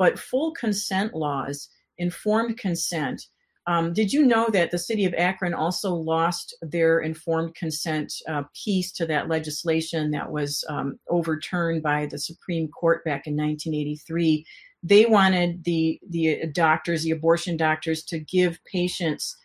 [0.00, 3.26] but full consent laws, informed consent.
[3.66, 8.44] Um, did you know that the city of Akron also lost their informed consent uh,
[8.54, 14.46] piece to that legislation that was um, overturned by the Supreme Court back in 1983?
[14.82, 19.36] They wanted the the doctors, the abortion doctors, to give patients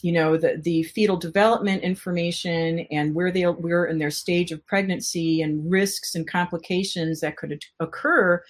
[0.00, 4.64] you know the, the fetal development information and where they were in their stage of
[4.64, 8.40] pregnancy and risks and complications that could occur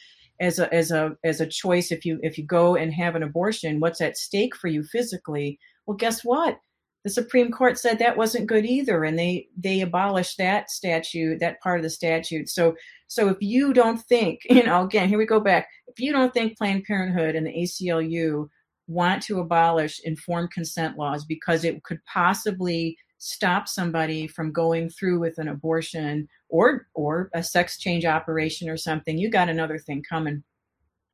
[0.40, 3.22] as a as a as a choice if you if you go and have an
[3.22, 5.58] abortion what's at stake for you physically?
[5.86, 6.58] Well guess what?
[7.04, 11.60] The supreme court said that wasn't good either and they they abolished that statute that
[11.60, 12.48] part of the statute.
[12.48, 12.74] So
[13.08, 15.68] so if you don't think you know again here we go back.
[15.86, 18.48] If you don't think planned parenthood and the aclu
[18.86, 25.18] want to abolish informed consent laws because it could possibly stop somebody from going through
[25.18, 30.02] with an abortion or or a sex change operation or something, you got another thing
[30.08, 30.42] coming.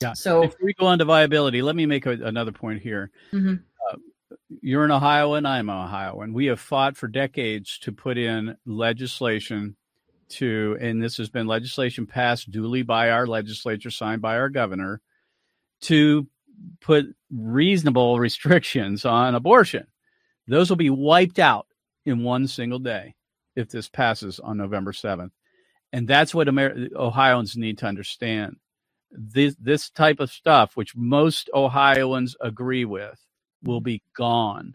[0.00, 0.12] Yeah.
[0.12, 3.10] So if we go on to viability, let me make a, another point here.
[3.32, 3.54] Mm-hmm.
[3.90, 3.96] Uh,
[4.60, 6.32] you're an Ohioan, I'm an Ohioan.
[6.32, 9.76] We have fought for decades to put in legislation
[10.30, 15.00] to, and this has been legislation passed duly by our legislature, signed by our governor,
[15.82, 16.26] to
[16.80, 19.86] put reasonable restrictions on abortion.
[20.46, 21.66] Those will be wiped out
[22.04, 23.14] in one single day
[23.56, 25.30] if this passes on November 7th.
[25.92, 28.56] And that's what Amer- Ohioans need to understand.
[29.10, 33.18] This, this type of stuff, which most Ohioans agree with,
[33.62, 34.74] will be gone.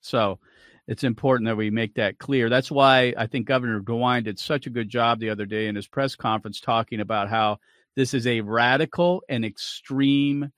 [0.00, 0.38] So
[0.86, 2.48] it's important that we make that clear.
[2.48, 5.76] That's why I think Governor DeWine did such a good job the other day in
[5.76, 7.58] his press conference talking about how
[7.96, 10.50] this is a radical and extreme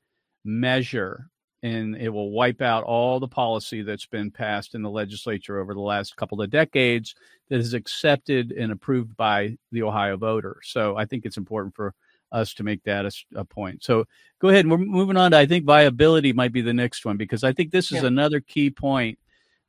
[0.44, 1.30] measure
[1.62, 5.74] and it will wipe out all the policy that's been passed in the legislature over
[5.74, 7.14] the last couple of decades
[7.48, 10.58] that is accepted and approved by the Ohio voter.
[10.64, 11.94] So I think it's important for
[12.32, 13.84] us to make that a, a point.
[13.84, 14.04] So
[14.40, 14.66] go ahead.
[14.66, 17.70] We're moving on to, I think viability might be the next one because I think
[17.70, 18.08] this is yeah.
[18.08, 19.18] another key point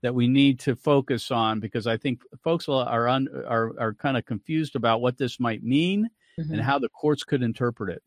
[0.02, 4.18] that we need to focus on because I think folks are un, are, are kind
[4.18, 6.54] of confused about what this might mean mm-hmm.
[6.54, 8.04] and how the courts could interpret it.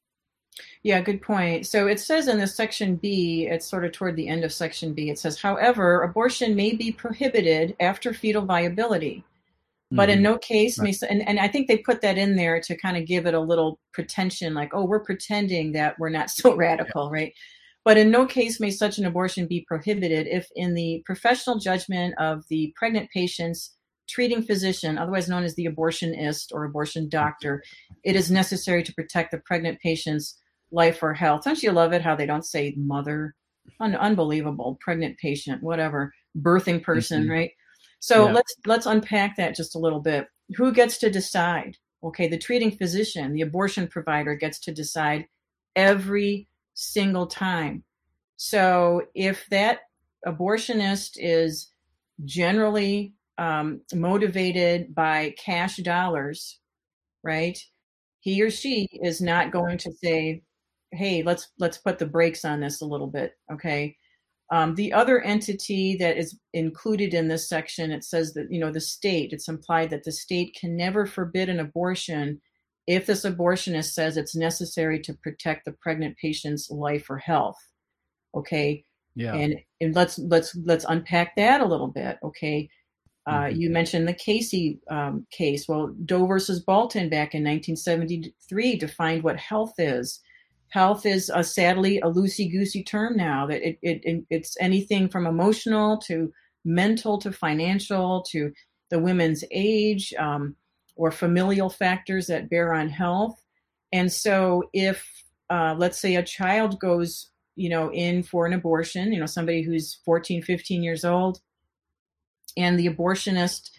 [0.87, 1.67] Yeah, good point.
[1.67, 4.95] So it says in the section B, it's sort of toward the end of section
[4.95, 9.25] B, it says, however, abortion may be prohibited after fetal viability,
[9.91, 10.19] but mm-hmm.
[10.19, 10.97] in no case right.
[11.03, 13.35] may, and, and I think they put that in there to kind of give it
[13.35, 17.13] a little pretension, like, oh, we're pretending that we're not so radical, yeah.
[17.13, 17.33] right?
[17.85, 22.15] But in no case may such an abortion be prohibited if, in the professional judgment
[22.19, 23.75] of the pregnant patient's
[24.09, 27.65] treating physician, otherwise known as the abortionist or abortion doctor,
[28.05, 30.39] it is necessary to protect the pregnant patient's
[30.71, 31.45] life or health.
[31.45, 33.35] Don't you love it how they don't say mother?
[33.81, 37.33] Un- unbelievable, pregnant patient, whatever, birthing person, mm-hmm.
[37.33, 37.51] right?
[37.99, 38.33] So yeah.
[38.33, 40.29] let's let's unpack that just a little bit.
[40.57, 41.77] Who gets to decide?
[42.05, 45.27] Okay, the treating physician, the abortion provider gets to decide
[45.75, 47.83] every single time.
[48.37, 49.81] So if that
[50.27, 51.73] abortionist is
[52.25, 56.59] generally um, motivated by cash dollars,
[57.23, 57.59] right?
[58.21, 60.43] He or she is not going to say,
[60.97, 63.97] hey let's let's put the brakes on this a little bit okay?
[64.53, 68.71] Um, the other entity that is included in this section it says that you know
[68.71, 72.41] the state it's implied that the state can never forbid an abortion
[72.87, 77.59] if this abortionist says it's necessary to protect the pregnant patient's life or health
[78.37, 78.85] okay?
[79.15, 79.35] Yeah.
[79.35, 82.69] And, and let's let's let's unpack that a little bit okay?
[83.27, 83.61] Uh, mm-hmm.
[83.61, 85.67] you mentioned the Casey um, case.
[85.67, 90.21] Well, Doe versus Bolton back in 1973 defined what health is
[90.69, 95.27] health is a, sadly a loosey goosey term now that it, it, it's anything from
[95.27, 96.33] emotional to
[96.65, 98.53] mental to financial to
[98.91, 100.57] the women's age um,
[100.97, 103.41] or familial factors that bear on health.
[103.93, 105.07] And so if
[105.51, 109.63] uh, let's say a child goes you know in for an abortion you know somebody
[109.63, 111.41] who's 14 15 years old
[112.57, 113.71] and the abortionist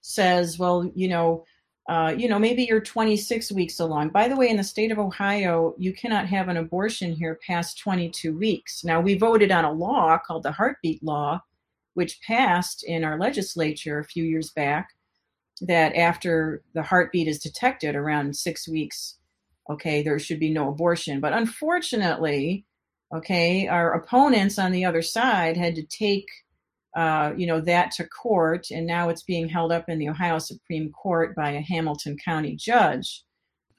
[0.00, 1.44] says well you know
[1.88, 4.10] uh, you know, maybe you're 26 weeks along.
[4.10, 7.78] By the way, in the state of Ohio, you cannot have an abortion here past
[7.78, 8.84] 22 weeks.
[8.84, 11.40] Now, we voted on a law called the Heartbeat Law,
[11.94, 14.90] which passed in our legislature a few years back,
[15.62, 19.16] that after the heartbeat is detected around six weeks,
[19.70, 21.20] okay, there should be no abortion.
[21.20, 22.66] But unfortunately,
[23.14, 26.28] okay, our opponents on the other side had to take
[26.96, 30.38] uh, you know that to court, and now it's being held up in the Ohio
[30.38, 33.22] Supreme Court by a Hamilton County judge.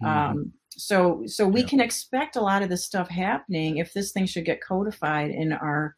[0.01, 0.31] Mm-hmm.
[0.31, 1.67] Um, so, so we yeah.
[1.67, 5.51] can expect a lot of this stuff happening if this thing should get codified in
[5.51, 5.95] our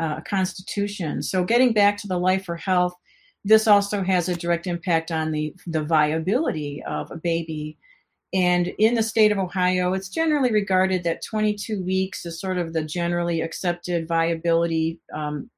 [0.00, 1.22] uh, Constitution.
[1.22, 2.94] So, getting back to the life or health,
[3.44, 7.78] this also has a direct impact on the the viability of a baby.
[8.34, 12.72] And in the state of Ohio, it's generally regarded that 22 weeks is sort of
[12.72, 15.48] the generally accepted viability um,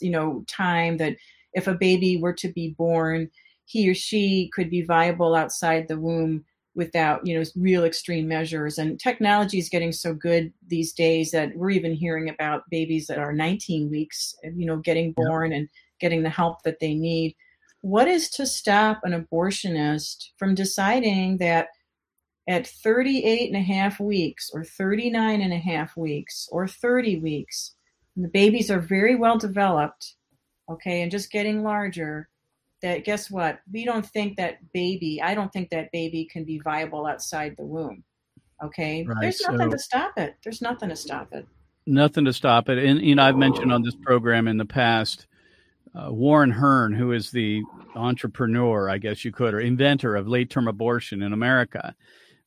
[0.00, 1.16] you know time that
[1.54, 3.30] if a baby were to be born
[3.64, 8.78] he or she could be viable outside the womb without you know real extreme measures
[8.78, 13.18] and technology is getting so good these days that we're even hearing about babies that
[13.18, 15.58] are 19 weeks eh, you know getting born yeah.
[15.58, 15.68] and
[16.00, 17.34] getting the help that they need
[17.80, 21.68] what is to stop an abortionist from deciding that
[22.48, 27.74] at 38 and a half weeks or 39 and a half weeks or 30 weeks
[28.24, 30.14] the babies are very well developed,
[30.68, 32.28] okay, and just getting larger,
[32.82, 33.60] that guess what?
[33.72, 37.64] We don't think that baby, I don't think that baby can be viable outside the
[37.64, 38.04] womb.
[38.62, 39.04] Okay.
[39.04, 40.36] Right, There's nothing so, to stop it.
[40.42, 41.46] There's nothing to stop it.
[41.86, 42.78] Nothing to stop it.
[42.78, 45.26] And, you know, I've mentioned on this program in the past,
[45.94, 47.62] uh, Warren Hern, who is the
[47.94, 51.94] entrepreneur, I guess you could, or inventor of late term abortion in America,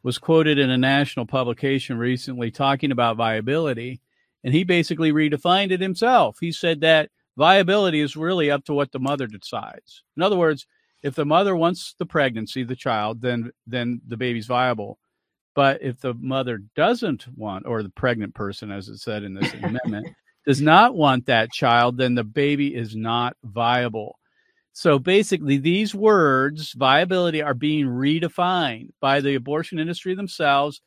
[0.04, 4.02] was quoted in a national publication recently talking about viability.
[4.44, 6.38] And he basically redefined it himself.
[6.40, 10.04] He said that viability is really up to what the mother decides.
[10.18, 10.66] In other words,
[11.04, 15.00] if the mother wants the pregnancy, the child, then then the baby's viable.
[15.54, 19.54] But if the mother doesn't want, or the pregnant person, as it said in this
[19.64, 20.08] amendment,
[20.46, 24.18] does not want that child, then the baby is not viable.
[24.74, 30.82] So basically, these words, viability, are being redefined by the abortion industry themselves.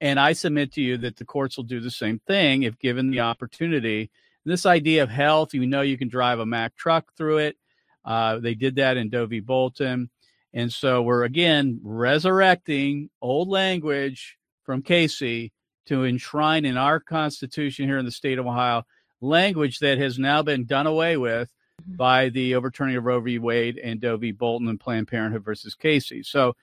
[0.00, 3.10] And I submit to you that the courts will do the same thing if given
[3.10, 4.10] the opportunity.
[4.44, 7.56] This idea of health, you know, you can drive a Mack truck through it.
[8.04, 9.40] Uh, they did that in Doe v.
[9.40, 10.08] Bolton.
[10.54, 15.52] And so we're again resurrecting old language from Casey
[15.86, 18.84] to enshrine in our Constitution here in the state of Ohio
[19.20, 21.96] language that has now been done away with mm-hmm.
[21.96, 23.38] by the overturning of Roe v.
[23.38, 24.32] Wade and Doe v.
[24.32, 26.22] Bolton and Planned Parenthood versus Casey.
[26.22, 26.56] So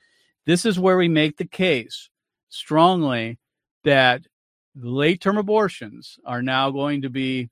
[0.45, 2.10] this is where we make the case
[2.49, 3.39] strongly
[3.83, 4.25] that
[4.75, 7.49] late term abortions are now going to be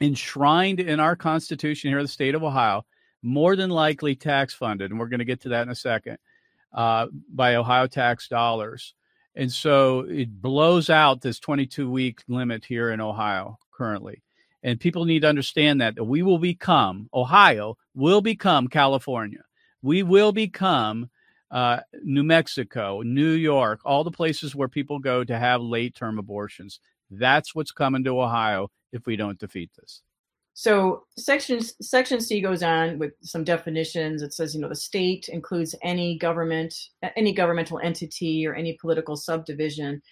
[0.00, 2.84] enshrined in our Constitution here in the state of Ohio,
[3.22, 4.90] more than likely tax funded.
[4.90, 6.18] And we're going to get to that in a second
[6.72, 8.94] uh, by Ohio tax dollars.
[9.34, 14.22] And so it blows out this 22 week limit here in Ohio currently.
[14.62, 19.42] And people need to understand that we will become, Ohio will become California.
[19.80, 21.10] We will become
[21.52, 26.18] uh, New Mexico, New York, all the places where people go to have late term
[26.18, 26.80] abortions.
[27.10, 30.02] That's what's coming to Ohio if we don't defeat this.
[30.54, 34.22] So section section C goes on with some definitions.
[34.22, 36.74] It says, you know, the state includes any government,
[37.16, 40.02] any governmental entity or any political subdivision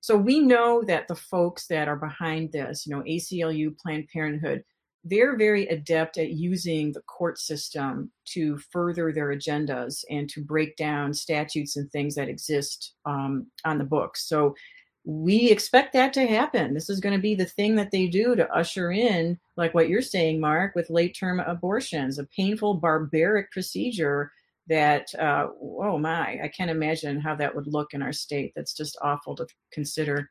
[0.00, 4.64] so we know that the folks that are behind this, you know, ACLU, Planned Parenthood,
[5.04, 10.76] they're very adept at using the court system to further their agendas and to break
[10.76, 14.28] down statutes and things that exist um, on the books.
[14.28, 14.54] So
[15.04, 16.74] we expect that to happen.
[16.74, 19.88] This is going to be the thing that they do to usher in, like what
[19.88, 24.30] you're saying, Mark, with late term abortions, a painful, barbaric procedure
[24.70, 28.72] that uh, oh my i can't imagine how that would look in our state that's
[28.72, 30.30] just awful to consider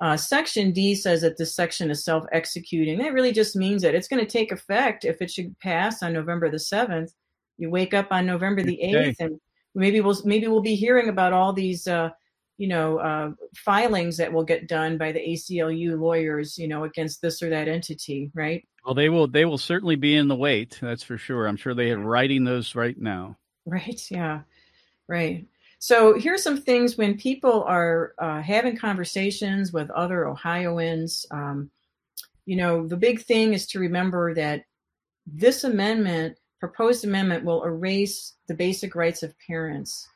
[0.00, 4.08] uh, section d says that this section is self-executing that really just means that it's
[4.08, 7.10] going to take effect if it should pass on november the 7th
[7.56, 9.40] you wake up on november the 8th and
[9.74, 12.10] maybe we'll maybe we'll be hearing about all these uh,
[12.56, 17.20] you know uh, filings that will get done by the aclu lawyers you know against
[17.22, 20.78] this or that entity right well they will they will certainly be in the wait
[20.80, 23.36] that's for sure i'm sure they are writing those right now
[23.68, 24.00] Right.
[24.10, 24.40] Yeah.
[25.08, 25.46] Right.
[25.78, 31.24] So here's some things when people are uh, having conversations with other Ohioans.
[31.30, 31.70] Um,
[32.46, 34.64] you know, the big thing is to remember that
[35.26, 40.08] this amendment, proposed amendment, will erase the basic rights of parents,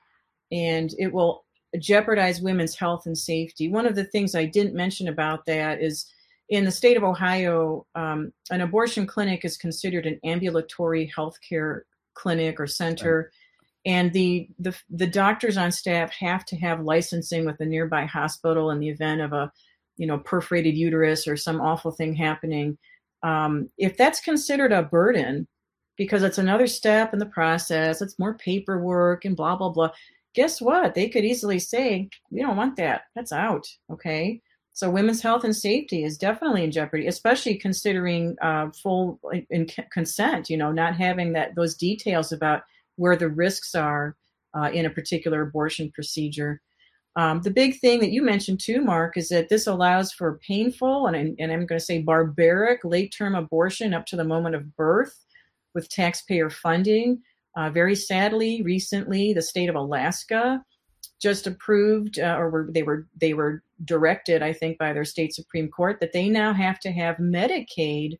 [0.50, 1.44] and it will
[1.78, 3.68] jeopardize women's health and safety.
[3.68, 6.06] One of the things I didn't mention about that is
[6.48, 11.84] in the state of Ohio, um, an abortion clinic is considered an ambulatory health care
[12.14, 13.18] clinic or center.
[13.18, 13.41] Right
[13.84, 18.70] and the, the the doctors on staff have to have licensing with the nearby hospital
[18.70, 19.50] in the event of a
[19.96, 22.78] you know perforated uterus or some awful thing happening.
[23.22, 25.46] Um, if that's considered a burden
[25.96, 29.90] because it's another step in the process it's more paperwork and blah blah blah
[30.34, 30.94] guess what?
[30.94, 33.02] They could easily say we don't want that.
[33.14, 33.66] That's out.
[33.90, 34.40] Okay?
[34.74, 40.48] So women's health and safety is definitely in jeopardy especially considering uh, full in consent
[40.48, 42.62] you know not having that those details about
[43.02, 44.16] where the risks are
[44.56, 46.62] uh, in a particular abortion procedure.
[47.16, 51.08] Um, the big thing that you mentioned too, Mark, is that this allows for painful
[51.08, 54.76] and, and I'm going to say barbaric late term abortion up to the moment of
[54.76, 55.14] birth
[55.74, 57.20] with taxpayer funding.
[57.56, 60.62] Uh, very sadly, recently, the state of Alaska
[61.20, 65.34] just approved, uh, or were, they were they were directed, I think, by their state
[65.34, 68.18] supreme court that they now have to have Medicaid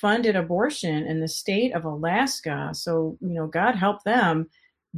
[0.00, 2.70] funded abortion in the state of Alaska.
[2.72, 4.48] So, you know, God help them.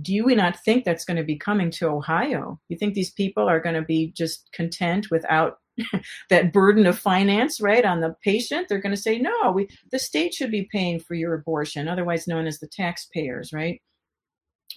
[0.00, 2.60] Do you not think that's going to be coming to Ohio?
[2.68, 5.58] You think these people are going to be just content without
[6.30, 8.68] that burden of finance, right, on the patient?
[8.68, 12.28] They're going to say, no, we, the state should be paying for your abortion, otherwise
[12.28, 13.80] known as the taxpayers, right?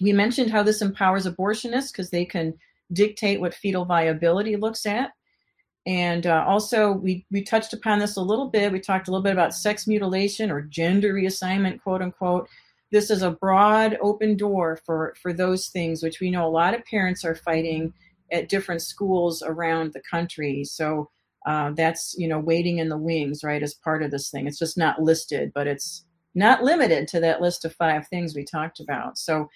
[0.00, 2.54] We mentioned how this empowers abortionists because they can
[2.92, 5.10] dictate what fetal viability looks at.
[5.86, 8.72] And uh, also, we, we touched upon this a little bit.
[8.72, 12.48] We talked a little bit about sex mutilation or gender reassignment, quote unquote.
[12.92, 16.74] This is a broad, open door for, for those things, which we know a lot
[16.74, 17.94] of parents are fighting
[18.30, 20.64] at different schools around the country.
[20.64, 21.08] So
[21.46, 24.46] uh, that's you know waiting in the wings, right, as part of this thing.
[24.46, 26.04] It's just not listed, but it's
[26.34, 29.18] not limited to that list of five things we talked about.
[29.18, 29.48] So,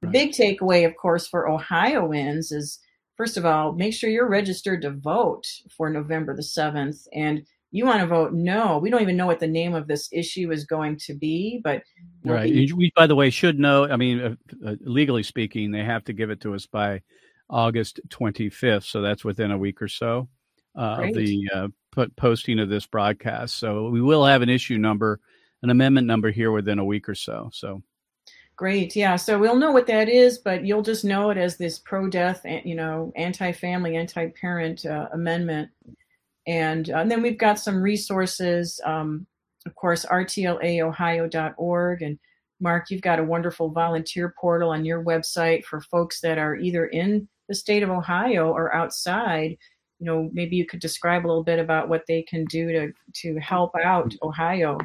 [0.00, 0.12] the right.
[0.12, 2.78] big takeaway, of course, for Ohioans is
[3.16, 5.46] first of all, make sure you're registered to vote
[5.76, 7.06] for November the 7th.
[7.12, 7.42] And
[7.72, 8.78] you want to vote no.
[8.78, 11.82] We don't even know what the name of this issue is going to be, but
[12.24, 12.52] right.
[12.52, 13.88] Be- we, by the way, should know.
[13.88, 14.34] I mean, uh,
[14.70, 17.00] uh, legally speaking, they have to give it to us by
[17.48, 20.28] August 25th, so that's within a week or so
[20.76, 21.68] uh, of the uh,
[22.16, 23.58] posting of this broadcast.
[23.58, 25.20] So we will have an issue number,
[25.62, 27.50] an amendment number here within a week or so.
[27.52, 27.82] So
[28.62, 29.16] great, yeah.
[29.16, 32.76] So we'll know what that is, but you'll just know it as this pro-death, you
[32.76, 35.68] know, anti-family, anti-parent uh, amendment.
[36.46, 39.26] And, uh, and, then we've got some resources, um,
[39.66, 42.02] of course, rtlaohio.org.
[42.02, 42.20] And
[42.60, 46.86] Mark, you've got a wonderful volunteer portal on your website for folks that are either
[46.86, 49.56] in the state of Ohio or outside
[49.98, 52.92] you know, maybe you could describe a little bit about what they can do to
[53.22, 54.76] to help out Ohio.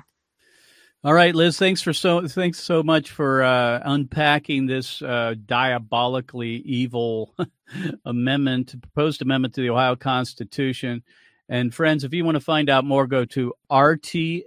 [1.04, 1.60] All right, Liz.
[1.60, 7.36] Thanks for so thanks so much for uh, unpacking this uh, diabolically evil
[8.06, 11.04] amendment, proposed amendment to the Ohio Constitution.
[11.48, 14.46] And friends, if you want to find out more, go to rtlaohio.org.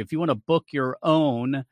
[0.00, 1.64] If you want to book your own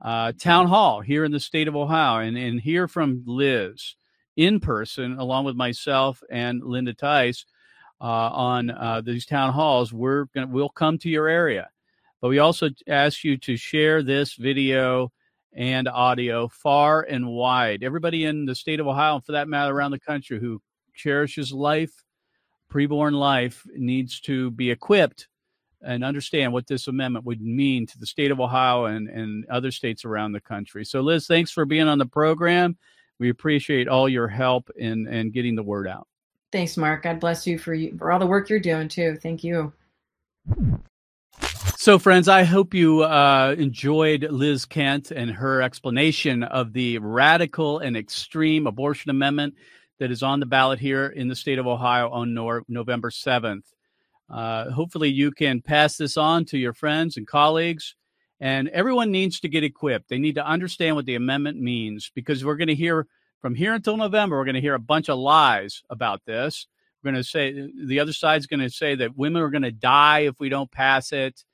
[0.00, 3.96] uh, town hall here in the state of Ohio and, and hear from Liz,
[4.36, 7.44] in person, along with myself and Linda Tice,
[8.06, 9.92] on uh, these town halls.
[9.92, 11.70] We're gonna we'll come to your area,
[12.20, 15.12] but we also ask you to share this video
[15.54, 17.84] and audio far and wide.
[17.84, 20.60] Everybody in the state of Ohio, and for that matter, around the country, who
[20.94, 22.04] cherishes life,
[22.72, 25.28] preborn life, needs to be equipped
[25.84, 29.70] and understand what this amendment would mean to the state of Ohio and, and other
[29.70, 30.84] states around the country.
[30.84, 32.78] So, Liz, thanks for being on the program.
[33.18, 36.06] We appreciate all your help in, in getting the word out.
[36.52, 37.02] Thanks, Mark.
[37.02, 39.16] God bless you for, you, for all the work you're doing, too.
[39.16, 39.72] Thank you.
[41.76, 47.78] So, friends, I hope you uh, enjoyed Liz Kent and her explanation of the radical
[47.78, 49.54] and extreme abortion amendment
[49.98, 53.64] that is on the ballot here in the state of Ohio on nor- November 7th.
[54.30, 57.96] Uh, hopefully, you can pass this on to your friends and colleagues
[58.42, 60.08] and everyone needs to get equipped.
[60.08, 63.06] They need to understand what the amendment means because we're going to hear
[63.42, 66.68] from here until November, we're going to hear a bunch of lies about this.
[67.02, 69.72] We're going to say the other side's going to say that women are going to
[69.72, 71.44] die if we don't pass it,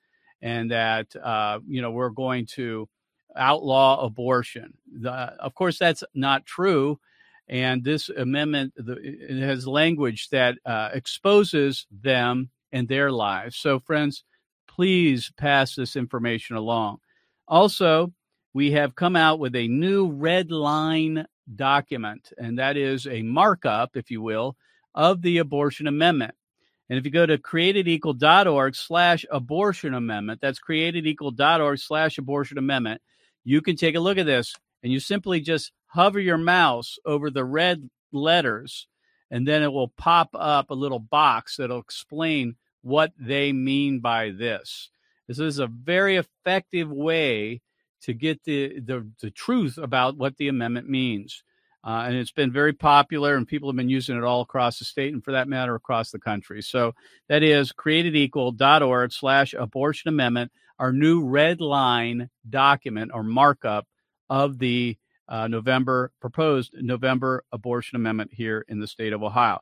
[0.43, 2.89] and that uh, you know we're going to
[3.35, 4.75] outlaw abortion.
[5.01, 7.01] The, of course, that's not true.
[7.49, 13.57] And this amendment the, has language that uh, exposes them and their lives.
[13.57, 14.25] So, friends,
[14.67, 16.99] please pass this information along.
[17.47, 18.13] Also,
[18.53, 23.97] we have come out with a new red line document, and that is a markup,
[23.97, 24.57] if you will,
[24.95, 26.35] of the abortion amendment.
[26.89, 33.03] And if you go to createdequal.org slash abortion amendment, that's createdequal.org slash abortion amendment,
[33.45, 37.31] you can take a look at this and you simply just hover your mouse over
[37.31, 38.87] the red letters,
[39.31, 44.31] and then it will pop up a little box that'll explain what they mean by
[44.31, 44.91] this.
[45.27, 47.61] This is a very effective way
[48.03, 51.43] to get the, the, the truth about what the amendment means.
[51.85, 54.85] Uh, and it's been very popular, and people have been using it all across the
[54.85, 56.61] state, and for that matter, across the country.
[56.61, 56.95] So
[57.29, 63.87] that is createdequal.org slash abortion amendment, our new red line document or markup
[64.29, 69.61] of the uh, November proposed November abortion amendment here in the state of Ohio.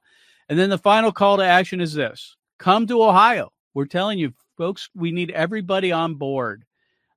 [0.48, 3.52] And then the final call to action is this come to Ohio.
[3.74, 6.64] We're telling you, folks, we need everybody on board.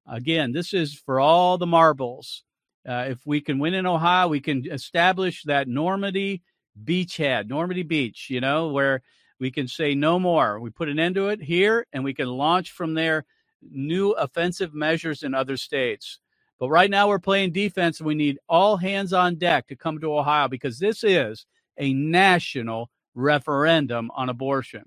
[0.09, 2.43] Again, this is for all the marbles.
[2.89, 6.43] Uh, if we can win in Ohio, we can establish that Normandy
[6.83, 9.01] beachhead, Normandy Beach, you know, where
[9.41, 10.59] we can say no more.
[10.61, 13.25] We put an end to it here and we can launch from there
[13.63, 16.19] new offensive measures in other states.
[16.59, 19.99] But right now we're playing defense and we need all hands on deck to come
[20.01, 21.47] to Ohio because this is
[21.79, 24.85] a national referendum on abortion.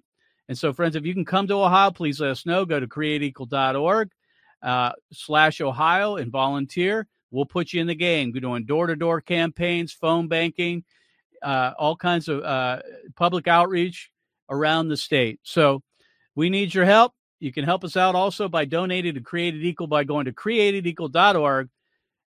[0.48, 2.64] And so, friends, if you can come to Ohio, please let us know.
[2.66, 4.10] Go to createdequal.org
[4.62, 7.06] uh, slash Ohio and volunteer.
[7.30, 8.30] We'll put you in the game.
[8.32, 10.84] We're doing door to door campaigns, phone banking,
[11.42, 12.80] uh, all kinds of uh,
[13.16, 14.10] public outreach
[14.50, 15.40] around the state.
[15.42, 15.82] So
[16.34, 17.12] we need your help.
[17.40, 21.68] You can help us out also by donating to Created Equal by going to createdequal.org,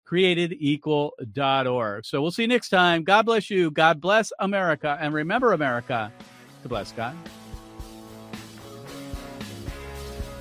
[0.09, 2.07] createdequal.org.
[2.07, 3.05] So we'll see you next time.
[3.05, 3.71] God bless you.
[3.71, 4.97] God bless America.
[5.01, 6.11] And remember, America,
[6.63, 7.15] to bless God.